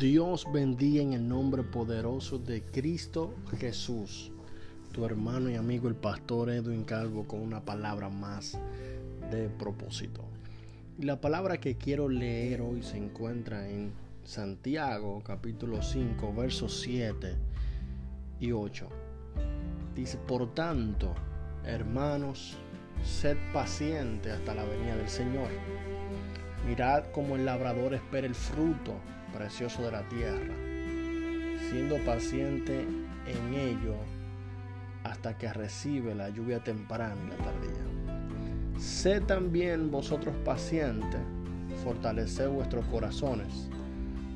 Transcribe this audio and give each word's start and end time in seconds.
Dios 0.00 0.46
bendiga 0.50 1.02
en 1.02 1.12
el 1.12 1.28
nombre 1.28 1.62
poderoso 1.62 2.38
de 2.38 2.62
Cristo 2.62 3.34
Jesús, 3.58 4.32
tu 4.92 5.04
hermano 5.04 5.50
y 5.50 5.56
amigo 5.56 5.88
el 5.88 5.94
pastor 5.94 6.48
Edwin 6.48 6.84
Calvo 6.84 7.28
con 7.28 7.42
una 7.42 7.66
palabra 7.66 8.08
más 8.08 8.58
de 9.30 9.50
propósito. 9.50 10.24
La 10.98 11.20
palabra 11.20 11.60
que 11.60 11.76
quiero 11.76 12.08
leer 12.08 12.62
hoy 12.62 12.82
se 12.82 12.96
encuentra 12.96 13.68
en 13.68 13.92
Santiago 14.24 15.22
capítulo 15.22 15.82
5 15.82 16.32
versos 16.32 16.80
7 16.80 17.36
y 18.40 18.52
8. 18.52 18.88
Dice, 19.94 20.16
por 20.16 20.54
tanto, 20.54 21.14
hermanos, 21.66 22.56
sed 23.04 23.36
pacientes 23.52 24.32
hasta 24.32 24.54
la 24.54 24.64
venida 24.64 24.96
del 24.96 25.10
Señor. 25.10 25.50
Mirad 26.66 27.04
como 27.12 27.36
el 27.36 27.44
labrador 27.46 27.94
espera 27.94 28.26
el 28.26 28.34
fruto 28.34 28.94
precioso 29.32 29.82
de 29.82 29.92
la 29.92 30.02
tierra, 30.08 30.54
siendo 31.70 31.96
paciente 32.04 32.86
en 33.26 33.54
ello 33.54 33.94
hasta 35.04 35.36
que 35.38 35.52
recibe 35.52 36.14
la 36.14 36.28
lluvia 36.28 36.62
temprana 36.62 37.16
y 37.26 37.30
la 37.30 37.36
tardía. 37.36 38.78
Sé 38.78 39.20
también 39.20 39.90
vosotros 39.90 40.34
pacientes, 40.44 41.20
fortaleced 41.82 42.48
vuestros 42.48 42.84
corazones, 42.86 43.68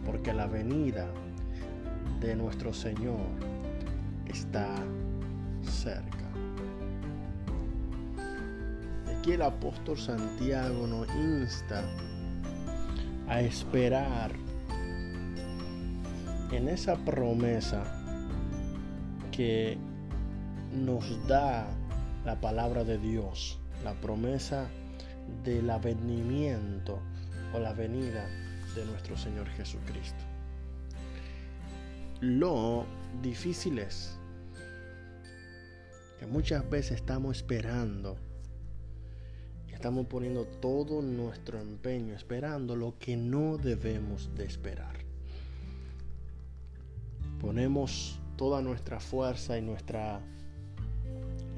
porque 0.05 0.33
la 0.33 0.47
venida 0.47 1.06
de 2.20 2.36
nuestro 2.36 2.72
Señor 2.72 3.20
está 4.27 4.69
cerca. 5.62 6.11
El 9.27 9.41
apóstol 9.41 9.98
Santiago 9.98 10.87
nos 10.87 11.09
insta 11.16 11.83
a 13.27 13.41
esperar 13.41 14.30
en 16.53 16.69
esa 16.69 16.97
promesa 16.98 17.83
que 19.33 19.78
nos 20.72 21.27
da 21.27 21.67
la 22.27 22.39
palabra 22.39 22.84
de 22.84 22.98
Dios, 22.98 23.58
la 23.83 23.95
promesa 23.95 24.69
del 25.42 25.70
avenimiento 25.70 27.00
o 27.55 27.58
la 27.58 27.72
venida 27.72 28.28
de 28.77 28.84
nuestro 28.84 29.17
Señor 29.17 29.48
Jesucristo. 29.48 30.22
Lo 32.20 32.84
difícil 33.22 33.78
es 33.78 34.19
que 36.20 36.27
muchas 36.27 36.69
veces 36.69 36.98
estamos 37.00 37.39
esperando 37.39 38.17
estamos 39.84 40.06
poniendo 40.06 40.46
todo 40.46 41.02
nuestro 41.02 41.60
empeño 41.60 42.14
esperando 42.14 42.74
lo 42.74 42.98
que 42.98 43.18
no 43.18 43.58
debemos 43.58 44.34
de 44.34 44.46
esperar 44.46 44.96
ponemos 47.38 48.18
toda 48.38 48.62
nuestra 48.62 48.98
fuerza 48.98 49.58
y, 49.58 49.60
nuestra, 49.60 50.22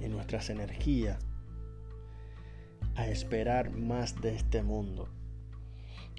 y 0.05 0.09
nuestras 0.09 0.51
energías 0.51 1.25
a 2.97 3.07
esperar 3.07 3.71
más 3.71 4.21
de 4.21 4.35
este 4.35 4.65
mundo, 4.65 5.09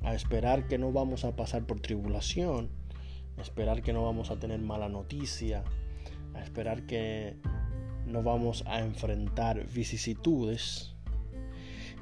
a 0.01 0.15
esperar 0.15 0.69
que 0.69 0.77
no 0.77 0.93
vamos 0.93 1.25
a 1.25 1.35
pasar 1.35 1.65
por 1.65 1.81
tribulación, 1.81 2.69
a 3.37 3.41
esperar 3.41 3.81
que 3.81 3.91
no 3.91 4.05
vamos 4.05 4.31
a 4.31 4.39
tener 4.39 4.61
mala 4.61 4.87
noticia, 4.87 5.65
a 6.35 6.41
esperar 6.41 6.83
que 6.83 7.35
no 8.05 8.23
vamos 8.23 8.63
a 8.65 8.79
enfrentar 8.79 9.67
vicisitudes. 9.67 10.93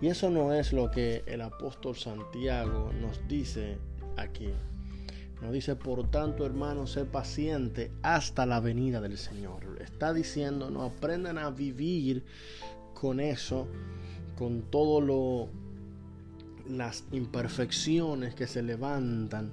Y 0.02 0.08
eso 0.08 0.30
no 0.30 0.54
es 0.54 0.74
lo 0.74 0.92
que 0.92 1.24
el 1.26 1.42
apóstol 1.42 1.96
Santiago 1.96 2.92
nos 3.00 3.26
dice 3.28 3.78
aquí. 4.18 4.50
Nos 5.42 5.54
dice, 5.54 5.76
por 5.76 6.10
tanto, 6.10 6.46
hermanos, 6.46 6.92
sé 6.92 7.06
paciente 7.06 7.92
hasta 8.02 8.46
la 8.46 8.60
venida 8.60 9.00
del 9.00 9.18
Señor. 9.18 9.78
Está 9.82 10.14
diciendo, 10.14 10.70
no 10.70 10.84
aprendan 10.84 11.38
a 11.38 11.50
vivir 11.50 12.26
con 12.94 13.20
eso, 13.20 13.68
con 14.38 14.64
todo 14.64 15.02
lo 15.02 15.50
las 16.68 17.06
imperfecciones 17.12 18.34
que 18.34 18.48
se 18.48 18.64
levantan, 18.64 19.52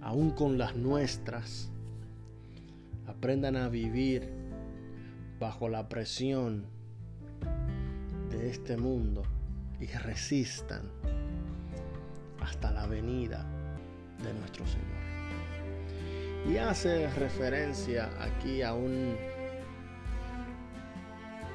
aún 0.00 0.30
con 0.30 0.58
las 0.58 0.74
nuestras. 0.74 1.70
Aprendan 3.06 3.56
a 3.56 3.68
vivir 3.68 4.28
bajo 5.38 5.68
la 5.68 5.88
presión 5.88 6.64
de 8.30 8.50
este 8.50 8.76
mundo 8.76 9.22
y 9.80 9.86
resistan 9.86 10.82
hasta 12.40 12.70
la 12.70 12.86
venida 12.86 13.44
de 14.22 14.32
nuestro 14.34 14.64
Señor. 14.66 14.96
Y 16.48 16.58
hace 16.58 17.08
referencia 17.14 18.08
aquí 18.20 18.62
a 18.62 18.72
un 18.72 19.16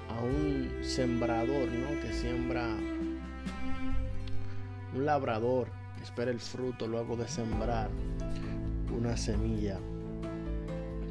a 0.10 0.22
un 0.22 0.84
sembrador, 0.84 1.70
¿no? 1.70 2.00
Que 2.02 2.14
siembra 2.14 2.68
un 4.94 5.06
labrador 5.06 5.70
que 5.98 6.04
espera 6.04 6.32
el 6.32 6.40
fruto 6.40 6.88
luego 6.88 7.16
de 7.16 7.28
sembrar 7.28 7.90
una 8.96 9.16
semilla 9.16 9.80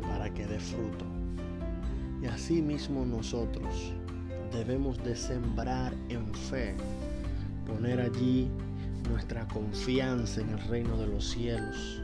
para 0.02 0.32
que 0.32 0.46
dé 0.46 0.60
fruto. 0.60 1.06
Y 2.22 2.26
así 2.26 2.60
mismo 2.60 3.06
nosotros 3.06 3.94
debemos 4.52 5.02
de 5.04 5.16
sembrar 5.16 5.94
en 6.08 6.34
fe, 6.34 6.74
poner 7.66 8.00
allí 8.00 8.50
nuestra 9.08 9.46
confianza 9.48 10.40
en 10.40 10.50
el 10.50 10.60
reino 10.68 10.96
de 10.96 11.06
los 11.06 11.30
cielos, 11.30 12.00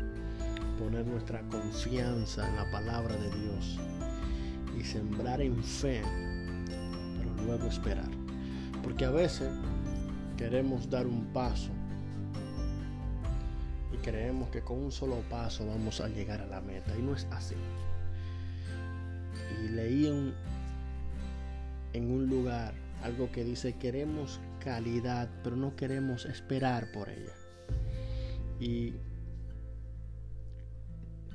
poner 0.79 1.07
nuestra 1.07 1.41
confianza 1.49 2.49
en 2.49 2.57
la 2.57 2.71
palabra 2.71 3.17
de 3.17 3.31
Dios 3.31 3.79
y 4.79 4.85
sembrar 4.85 5.41
en 5.41 5.63
fe, 5.63 6.03
pero 7.19 7.47
luego 7.47 7.67
esperar. 7.67 8.11
Porque 8.83 9.05
a 9.05 9.11
veces 9.11 9.51
queremos 10.37 10.89
dar 10.89 11.07
un 11.07 11.25
paso 11.33 11.71
y 13.93 13.97
creemos 13.99 14.49
que 14.51 14.63
con 14.63 14.79
un 14.79 14.93
solo 14.93 15.17
paso 15.29 15.67
vamos 15.67 16.01
a 16.01 16.09
llegar 16.09 16.41
a 16.41 16.47
la 16.47 16.61
meta 16.61 16.97
y 16.97 17.03
no 17.03 17.15
es 17.15 17.27
así. 17.33 17.57
Algo 23.07 23.31
que 23.31 23.45
dice 23.45 23.75
queremos 23.75 24.41
calidad, 24.59 25.31
pero 25.43 25.57
no 25.57 25.77
queremos 25.77 26.25
esperar 26.27 26.91
por 26.91 27.09
ella. 27.09 27.35
Y 28.59 28.95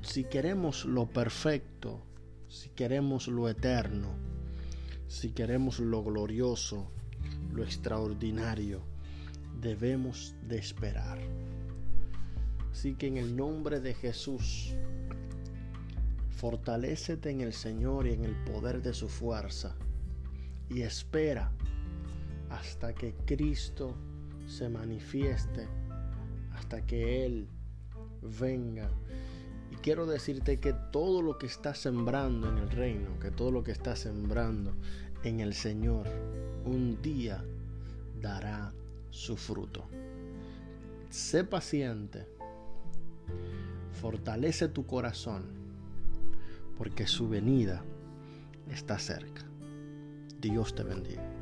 si 0.02 0.24
queremos 0.24 0.84
lo 0.84 1.06
perfecto, 1.06 2.02
si 2.48 2.68
queremos 2.70 3.26
lo 3.28 3.48
eterno, 3.48 4.14
si 5.08 5.30
queremos 5.30 5.80
lo 5.80 6.04
glorioso, 6.04 6.90
lo 7.52 7.64
extraordinario, 7.64 8.82
debemos 9.60 10.34
de 10.46 10.58
esperar. 10.58 11.18
Así 12.70 12.94
que 12.94 13.06
en 13.06 13.16
el 13.16 13.34
nombre 13.34 13.80
de 13.80 13.94
Jesús, 13.94 14.74
fortalécete 16.36 17.30
en 17.30 17.40
el 17.40 17.54
Señor 17.54 18.06
y 18.06 18.12
en 18.12 18.24
el 18.24 18.34
poder 18.44 18.82
de 18.82 18.92
su 18.92 19.08
fuerza 19.08 19.74
y 20.74 20.82
espera 20.82 21.52
hasta 22.52 22.94
que 22.94 23.14
Cristo 23.24 23.94
se 24.46 24.68
manifieste, 24.68 25.66
hasta 26.52 26.84
que 26.84 27.24
Él 27.24 27.48
venga. 28.38 28.90
Y 29.70 29.76
quiero 29.76 30.06
decirte 30.06 30.60
que 30.60 30.74
todo 30.92 31.22
lo 31.22 31.38
que 31.38 31.46
está 31.46 31.74
sembrando 31.74 32.48
en 32.50 32.58
el 32.58 32.70
reino, 32.70 33.18
que 33.20 33.30
todo 33.30 33.50
lo 33.50 33.64
que 33.64 33.72
está 33.72 33.96
sembrando 33.96 34.74
en 35.24 35.40
el 35.40 35.54
Señor, 35.54 36.06
un 36.64 37.00
día 37.00 37.42
dará 38.20 38.72
su 39.10 39.36
fruto. 39.36 39.88
Sé 41.08 41.44
paciente, 41.44 42.26
fortalece 44.00 44.68
tu 44.68 44.86
corazón, 44.86 45.44
porque 46.76 47.06
su 47.06 47.28
venida 47.28 47.82
está 48.70 48.98
cerca. 48.98 49.42
Dios 50.38 50.74
te 50.74 50.82
bendiga. 50.82 51.41